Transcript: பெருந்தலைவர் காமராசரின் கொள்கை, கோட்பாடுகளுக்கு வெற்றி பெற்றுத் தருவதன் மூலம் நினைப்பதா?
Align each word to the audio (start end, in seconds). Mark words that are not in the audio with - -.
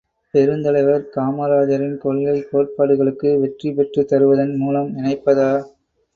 பெருந்தலைவர் 0.33 1.03
காமராசரின் 1.11 1.97
கொள்கை, 1.97 2.35
கோட்பாடுகளுக்கு 2.49 3.39
வெற்றி 3.39 3.71
பெற்றுத் 3.73 4.11
தருவதன் 4.11 4.55
மூலம் 4.57 4.91
நினைப்பதா? 4.97 5.51